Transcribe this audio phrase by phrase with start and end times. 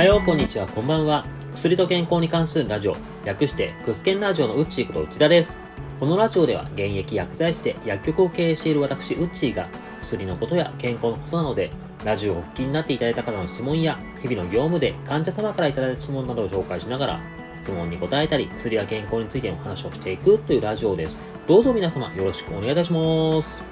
[0.00, 1.26] はよう、こんにちは、こんばんは。
[1.54, 2.96] 薬と健康に関するラジオ、
[3.26, 5.58] 略してクスケンラジオのうっちーこと内田です。
[5.98, 9.68] このラジオでは現役薬剤師で薬局を経営している私、うっちーが
[10.00, 11.70] 薬のことや健康のことなので、
[12.02, 17.20] ラジオをお聞きになっていただいた方の質問や、日々の業務で患者様からいただいた質問などを紹介しながら、
[17.56, 21.20] 質問に答えたり、薬や健康についての話をしていくというラジオです。
[21.46, 23.62] どうぞ皆様よろしくお願いいたします。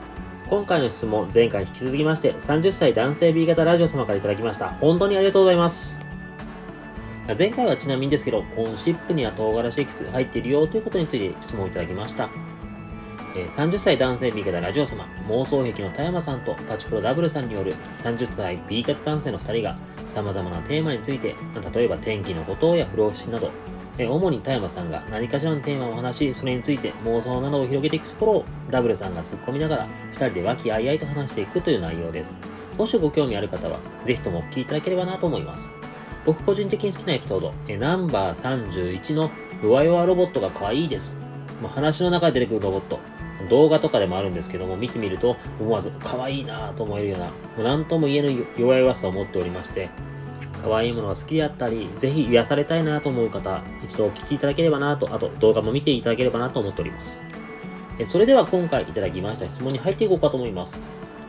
[0.50, 4.68] 今回の質問、前回引き続きまして、30歳男性 B 型ラジオ様からいただきました。
[4.72, 6.06] 本当にありがとうございます。
[7.36, 12.30] 前回はちなみにですけど、コーンシップには唐辛子エキス入っているよということについて質問いただきました。
[13.36, 19.76] え30歳男性 B 型ラジオ様、妄想癖の田山さんとパチプロダブルさんによる30歳 B 型男性の2人が
[20.08, 21.34] 様々なテーマについて、
[21.74, 23.50] 例えば天気のことや不老不死など、
[23.98, 32.38] え主に田山さんが何かしらのテーマを話し、それについて妄想などを広げていくところをダブルさんが突っ込みながら2人で和気あいあいと話していくという内容です。
[32.78, 35.87] もしご興味ある方は、ぜひともお聞きいただければなと思います。
[36.28, 39.30] 僕個人的に好きなエピソード、えナンバー31の
[39.62, 41.18] 弱々ロボットが可愛いです。
[41.62, 42.98] まあ、話の中で出てくるロボット、
[43.48, 49.88] 動画とかでもあるんですけども、見てみると思わず可愛いなぁと思えるような、もう何とも言えぬ弱々さを持っておりまして、
[50.62, 57.22] 可愛いものが好きであったり、ぜひ癒されたいなと思う方、一度お聞きいただければなと、あと動画も見ていただければなと思っております。
[58.04, 60.78] それでは今回いただきました質問に入っていこうかと思います。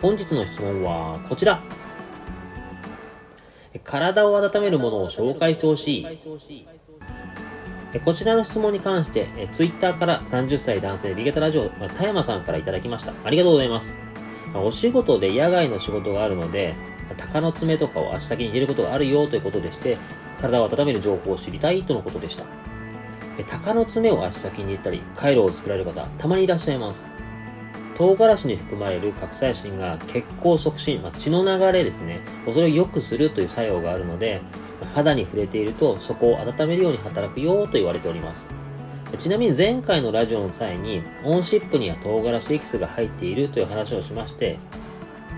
[0.01, 1.61] 本日の質問はこちら。
[3.83, 6.19] 体を温めるものを紹介してほしい。
[8.05, 13.13] こちらの質問に関して、ツイッターから30歳男性 B 型ラジオ、田山さんからいただきました。
[13.23, 13.97] ありがとうございます。
[14.55, 16.75] お仕事で野外の仕事があるので、
[17.17, 19.97] 鷹の爪とかを足先に入れることがあるよということでして、
[20.39, 22.43] 体を温める情報を知りたいとのことでした。
[23.47, 27.07] 鷹の爪を足先に入れたり、回路を作られる方、たまにいらっしゃいます。
[27.99, 34.41] 唐辛子に含まれるカプサイシンが血行促進、まあ、血の流れですね、それを良くするという作用があるので、
[34.95, 38.49] 肌に触れているとそこを温めるように働くよと言われております。
[39.17, 44.59] ちなみに前回のラジオの際に、オンシップには唐辛子エキスが入っているという話をしまして、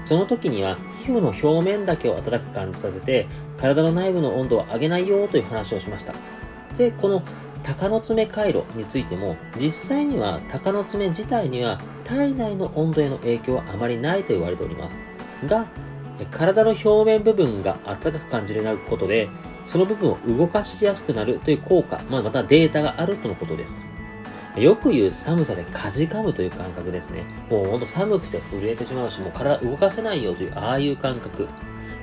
[0.05, 3.25] その時には皮膚の表面だけを温かく感じさせて、
[3.57, 6.13] 体の内部の温度を上げないよという話をしました。
[6.77, 7.23] で、この
[7.63, 15.01] 鷹の爪回路についても、実際には鷹の爪自体には体内の温度への影響はあまりないと言われております。
[15.45, 15.67] が、
[16.31, 19.29] 体の表面部分が暖かく感じるようになることで、
[19.65, 23.81] その部分を動かしやすくなるという効果、まあ、またデータがあるとのことです。
[24.57, 27.23] よく言う寒さでかじかむという感覚ですね。
[27.49, 31.47] もうほんと寒くて震えてしまうし、もう体動かせないよという、ああいう感覚。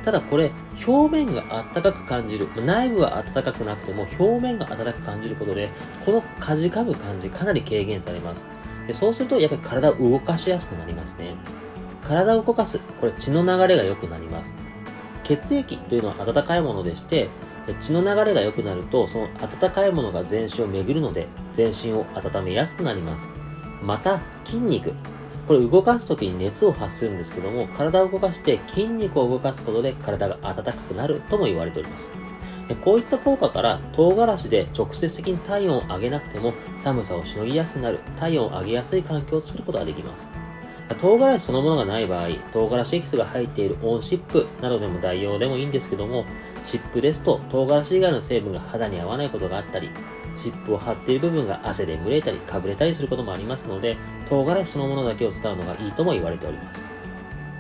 [0.09, 0.51] ただこれ、
[0.87, 1.43] 表面が
[1.75, 2.49] 暖かく感じる。
[2.65, 5.69] 内部は暖かくなくても、表面が暖かく感じることで、
[6.03, 8.47] このかじかむ感じ、かなり軽減されます。
[8.87, 11.35] でそうすると、やっぱり体を動かしやすくなりますね。
[12.03, 12.79] 体を動かす。
[13.03, 14.55] これ血の流れが良くなります。
[15.25, 17.29] 血液というのは温かいものでして、
[17.83, 23.37] 血の流れが良くなると、その温かいものが全身を巡るので、全身を温めやすくなります。
[23.83, 24.95] また、筋肉。
[25.49, 32.15] これ動かす時に熱を発するんですけども、体を動かして筋肉を動かすことで体が温かくなるとも言われております。
[32.85, 40.31] こういった効果から唐辛子で直接的に体温を上げなくても寒さをしのぎやすくなる体温を上げやすい環境を作ることができます。
[41.01, 46.27] 唐辛子そのものがない場合、唐辛子エキスが入っているオンシップなどでも代用でもいいんですけども、
[46.67, 49.89] 湿布ですと唐辛子以外の成分が肌に合わないことがあったり、
[50.37, 53.97] 湿布を貼っている部分が汗で蒸れたり、かぶれたりすることもありますので、
[54.29, 56.89] 唐辛子そのものだけを使うのがいいとも言われております。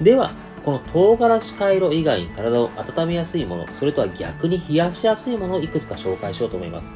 [0.01, 0.33] では、
[0.65, 6.93] この唐辛子回路以外に体を温めやすいもの、それとは逆に冷やしやすいものをいくつか紹介しようと思います。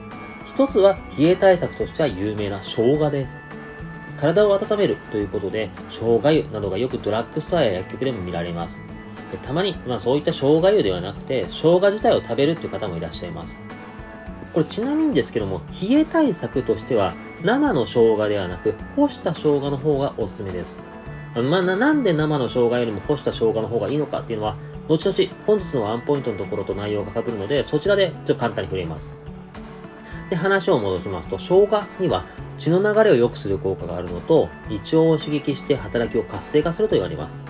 [0.46, 3.46] 一つは冷え対策としては有名な生姜です。
[4.20, 8.82] 体を温めるということで、生姜湯などがよくドラッグストアや薬局でも見られます。
[9.42, 13.60] たまに、まあそういった生姜湯ではなくて、生姜自体を食べるという方もいらっしゃいます。
[14.52, 20.82] これちなみにですけども、冷え対策としては、生の生姜ではなく、干した生姜の方がおすすめです。
[21.34, 24.56] まあ、なんで生の生姜よりも干した生姜の方がいいのかっていうのは、
[24.88, 29.18] 後々本日のワンポイントのところと内容が被るので、そちらでちょっと簡単に触れます。
[30.28, 32.24] で、話を戻しますと、生姜には
[32.58, 37.46] 血の流れを良くする効果があるのと、胃腸を刺激して働きを活性化すると言われます。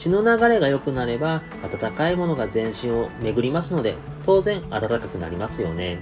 [0.00, 5.98] 血の流れが良くなれば、温かいものが全身を巡りますので、当然暖かくなりますよね。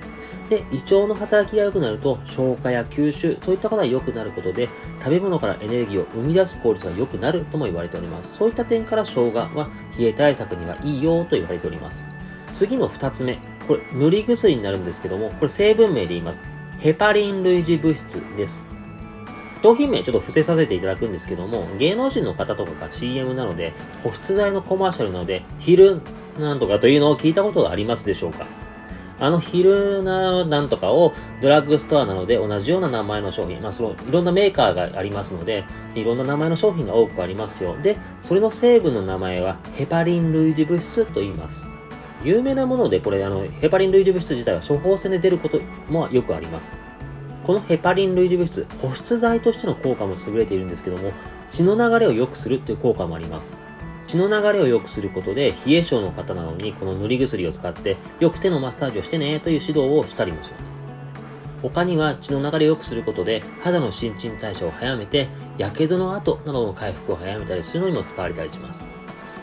[0.49, 4.69] で、胃腸の働きが良くなると、消化や吸収、そういったことが良くなることで、
[5.01, 8.37] 食べ物からエネルギーを生み出す効率が良くなるとも言われております。
[8.37, 9.69] そういった点から生姜は
[9.99, 12.07] 冷え対策にはいいよと言われております。
[12.53, 13.41] 次の2つ目。
[13.67, 16.45] これ、塗り薬になるんですけども、これ成分名で言います。
[16.79, 18.65] ヘパリン類似物質です。
[19.63, 23.73] 商品名ちょっと伏せさせていただくんですけども、芸能人の方とかが CM なので、
[24.03, 26.01] 保湿剤のコマーシャルなので、ヒル
[26.39, 28.47] なんとかというのを聞いたことがありますでしょうか？
[29.21, 31.13] あのヒルナなんとかを
[31.43, 35.65] ドラッグストアなので同じような名前の商品、まあそのいろんなメーカーがありますので、
[35.97, 37.77] いろんな名前の商品が多くありますよ。
[37.83, 41.67] で、それの成分の名前はヘパリン類似物質と言います。
[42.23, 46.73] 有名なもので、これ、あの、ヘパリン類似物質自体は処方箋で出ることもよくあります。
[47.49, 51.15] このヘパリン類似物質、保湿剤としての効果も優れているんですけども、
[51.51, 53.57] 血の流れを良くするという効果もあります。
[54.07, 60.83] 血の流れを良くすることで、冷え性の方なのに、この塗り薬を使って、よく手のマッサージをしてねという指導をしたりもします。
[61.63, 68.91] 他には血の流れを良くすることで、肌の新陳代謝を早めて、火傷の後などの回復を早めたりするのにも使われたりします。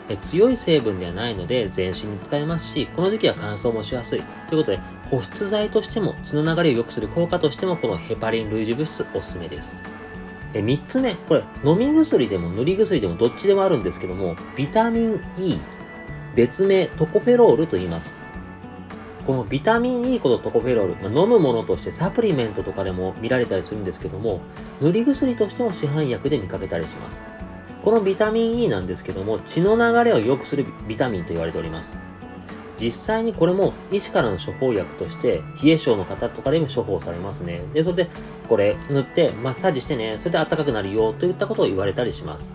[0.08, 4.22] え強い成分ではないので全身に使えますし、この時期は乾燥もしやすい。
[4.48, 4.80] ということで、
[5.10, 9.82] 保湿剤としても血の流れを良くする効果としてもこのヘパリン類似物質おすすめです。
[10.54, 15.60] え3つ目、これ飲み薬でも塗り薬でもどっちでもあるんですけども、ビタミン E、
[16.34, 18.16] 別名トコフェロールと言います。
[19.26, 24.40] このビタミン E ことトコフェロール、ま、飲むものとしてサプリメントとかでも見られたりするんですけども、
[24.80, 27.22] 塗り薬としても市販薬で見かけたりします。
[27.86, 32.00] このビタミン E なんですけども、血の流れを良くするビタミンと言われております。
[32.76, 37.62] 実際にこれも医師からの処方薬として、冷え性の方とかでも処方されますね。
[37.74, 38.10] で、それで、
[38.48, 42.54] これ塗ってマッサージしてね、それで暖かくなるよといったことを言われたりします。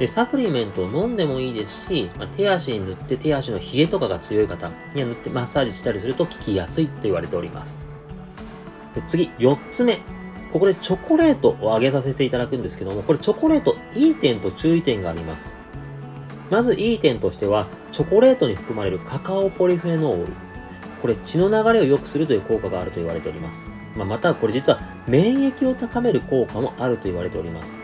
[0.00, 7.84] で、サプリメントを飲んでもいいですし、まあ、手足に塗って手足の冷えとかが強い方には塗ってマッサージしたりすると効きやすいと言われております。
[8.96, 10.00] で次、4つ目。
[10.52, 15.54] ここでチョコレートをあげさせていただくんですけども、これチョコレート、いい点と注意点があります。
[16.50, 20.32] まずいい点としては、チョコレートに含まれるカカオポリフェノール。
[21.00, 23.68] これ血の流れを良くするという効果があると言われております。
[23.96, 27.78] まあ、またこれ実は免疫を高める効果もあると言われております。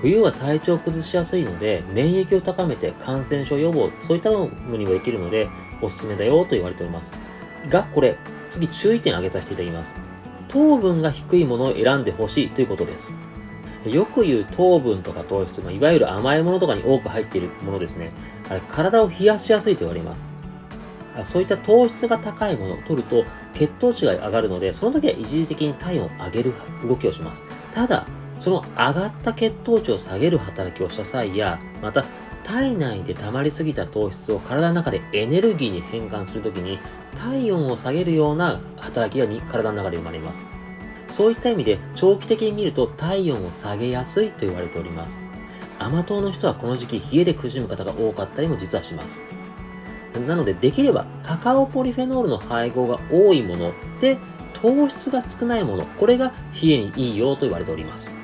[0.00, 5.48] 冬は体調を崩しやすいので、免疫を高めて感染症予防、そういったものにもできるので、
[5.82, 7.14] おすすめだよと言われております。
[7.68, 8.16] が、これ、
[8.50, 10.17] 次注意点挙げさせていただきます。
[10.48, 13.12] 糖分が低いものを選んでほしいということです。
[13.84, 18.10] よく言う糖分とか糖質、ま、いわゆる甘いものとかに多く入っているものですね。
[18.48, 20.34] あれ、体を冷やしやすいと言われます。
[21.24, 23.24] そういった糖質が高いものを取ると
[23.54, 26.54] 血糖値が上がるので、その時は一時的に体温を上げる
[26.86, 27.44] 動きをします。
[27.72, 28.06] ただ、
[28.38, 32.04] その上がった血糖値を下げる働きをした際や、また
[32.48, 36.78] 体内で溜まりすぎた糖質を体の中でエネルギーに変換するときに
[37.14, 40.48] 体温を下げるような働きが体の中で生まれます。
[41.10, 45.24] そういった意味で長期的に見ると体温を下げやすいと言われております。
[45.78, 49.20] 甘党の人はこの時期冷えで苦しむ方が多かったりも実はします。
[50.26, 54.18] なのでできればカカオポリフェノールの配合が多いもので
[54.54, 58.17] 糖質が少ないもの、これが冷えにいいよと言われております。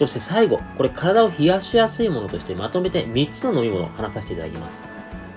[0.00, 4.86] そして最後、これ体を冷やしやすいものとしてまとめて3つの飲み物を話させていただきます。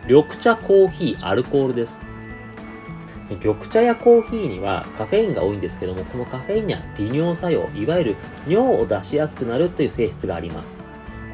[0.07, 2.01] 緑茶、コーヒー、アルコールです。
[3.30, 8.15] 緑茶やコーヒーにはカフェインが多いんですけども、このカフェインには利尿作用、いわゆる
[8.48, 10.81] 尿を出しやすくなるという性質があります。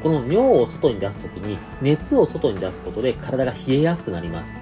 [0.02, 4.60] この尿を外に出すときに熱を外に出すことで体が冷えやすくなります。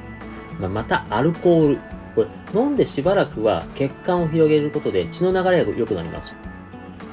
[0.60, 1.78] また、アルコール。
[2.14, 6.36] これ、飲んでしばらくは血管を広げることで血の流れが良くなります。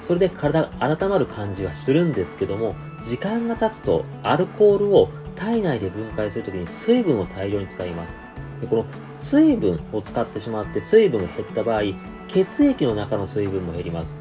[0.05, 8.21] それで体が温まる感じはするんですけども、時間が経つとアルコールを体内で分解するときに水分を大量に使います。
[8.61, 8.85] でこの
[9.17, 11.81] 水分を使ってしまって水分が減った場合、
[12.27, 14.15] 血液の中の水分も減ります。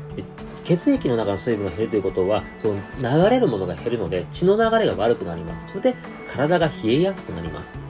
[0.65, 5.67] 血液の中の水分が減るということは、その流れるものが減るので血の流れが悪くなります。
[5.69, 5.95] それで
[6.33, 7.83] 体が冷えやすくなります。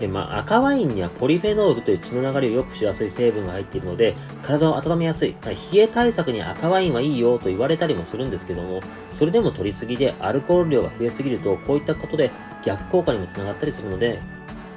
[0.00, 5.36] えまあ、赤ワインにはポリフェノールという血の流れを良くしやすい成分が入っているので、体を温めやすい。
[5.44, 8.80] 冷え対策に赤ワインはいいよと言われたりもするんですけども、
[9.12, 12.30] それでも取りすぎでアルコール量が増えすぎると、こういったことで
[12.64, 14.20] 逆効果にもつながったりするので、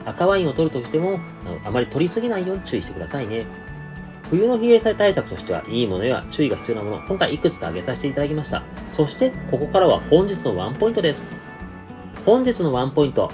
[0.06, 1.20] 赤ワインを取るとしても、
[1.64, 3.46] あまり取りすぎないように注意してくださいね。
[4.30, 8.64] 冬の冷え対策としては、いいものや注意が必要なもの、今回いくつか挙げさせていただきました。
[8.92, 11.32] そして、ここからは本日のワンポイントです。
[12.26, 13.32] 本日のワンポイント。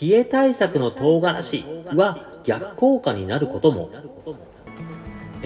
[0.00, 3.90] 冷え対策の唐辛子は逆効果になることも。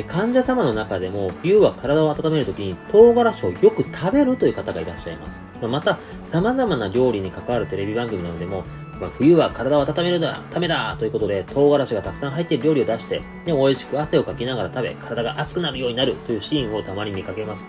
[0.08, 5.46] 患者様の中でも冬は体を温めるときに唐辛子をよく食べるという方がいらっしゃいます。
[5.62, 8.64] また、様々な料理に関わるテレビ番組などでも、
[9.00, 17.66] まあ、冬は体を温めるためだということで唐辛子がたくさん入っている料理を出して、で美味しく汗をかきながら食べ、体が熱くなるようになるというシーンをたまに見かけます。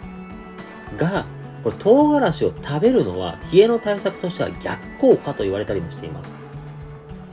[0.98, 1.26] が、
[1.64, 6.36] これ唐辛子を食べるのは冷えの対策としては逆効果と言われたりもしています。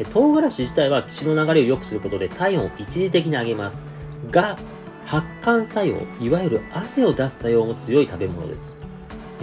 [0.07, 3.87] 唐辛子自体は血の流れを良くすることで体温を一時的に上げます。
[4.31, 4.59] が、
[5.05, 8.79] 発汗作用、いわゆる汗を出す作用も強い食べ物です。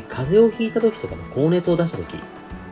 [0.10, 2.18] 風邪をひいた時とかも高熱を出した時、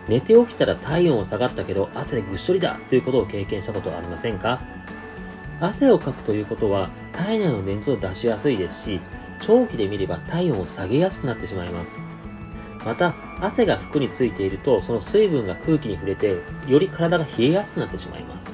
[0.08, 4.62] 寝て起きたら体温は下がったけど汗でぐっしょりだということを経験したことはありませんか？
[5.62, 9.00] 汗をかくということは体内の熱を出しやすいですし、
[9.40, 12.00] 長期で見れば体温を下げやすくなってしまいます。
[12.86, 18.54] また、汗が服についていると、その水分が空気に触れて、より体が冷えやすくなってしまいます。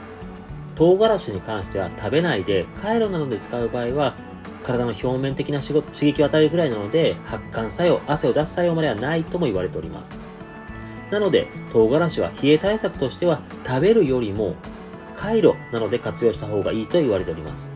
[0.75, 4.15] 唐辛子に関しては食べないで、カイロなどで使う場合は、
[4.63, 10.17] 体の表面的な刺激を与えるぐらいなので、発汗作用、汗を出す作用まではないとも言われております。
[11.12, 14.55] なので、唐辛子は冷え対策としては、食べるよりも、
[15.17, 17.69] カイロなどで活用した方がいいと言われております。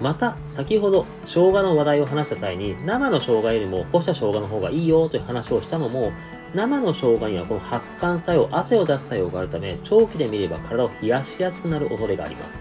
[0.00, 6.12] また、先ほど生姜の話題を話した際に、生の生姜よりも干した生姜の方がいいよという話をしたのも、
[6.54, 12.58] 生の生姜にはこの発汗作用、汗を出す作用があるため、長期で見れば体を冷やしやすくなる恐れがあります。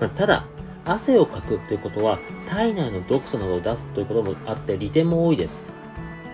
[0.00, 0.44] まあ、ただ、
[0.84, 2.18] 汗をかくということは、
[2.48, 5.60] 体内の毒素などを出すということもあって利点も多いです。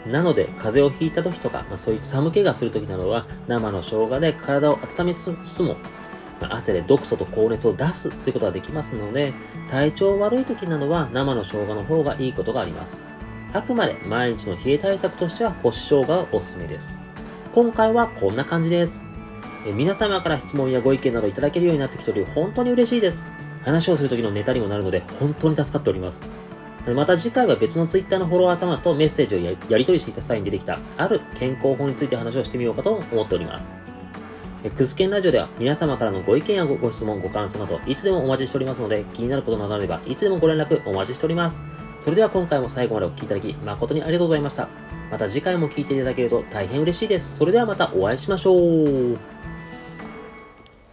[0.07, 5.75] なので、風邪をひいた時とか、まあ、そういう寒気がする時などは、生の生姜で体を温めつつも、
[6.41, 9.33] ま、汗で毒素と高熱を出すということができますので、
[9.69, 13.03] 体調悪い時などは生の生姜の方がいいことがあります。
[13.53, 17.01] あくまで毎日の冷え対策としては干し生姜がおすすめです。
[17.55, 19.03] 今回はこんな感じです。
[19.67, 23.29] え皆様から質問やご意見などいただけるようになってきており、本当に嬉しいです。
[23.65, 26.25] 話をする時のネタにもなるので、本当に助かっております。
[26.95, 33.73] また次回は別の Twitter のフォロワー様とメッセージをやり取りしていた際に出てきた、ある健康法について話をしてみようかと思っております。
[34.75, 41.63] クスケンラジオでは皆様からのご意見やご質問、ご感想など、いつでもお待ちしておりますので、気になることなどあれば、いつでもご連絡お待ちしております。
[42.01, 44.69] それでは今回も最後までお聴きいただき、誠にありがとうございました。
[45.11, 47.37] また次回も聴いていただけると大変嬉しいです。
[47.37, 49.19] それではまたお会いしましょう。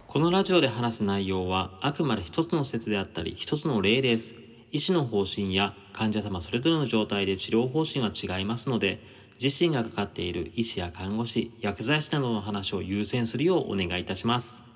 [0.06, 4.36] このラジオで話す内容は、あくまで一つの説であったり、一つの例です。
[4.70, 9.00] 医師の方針や患者様それぞれの状態で治療方針は違いますので、
[9.42, 14.73] 自身がかかっている医師や看護師、薬剤師などの話を優先するようお願いいたします。